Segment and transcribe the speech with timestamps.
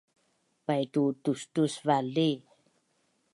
[0.65, 2.29] Paitu tustusvali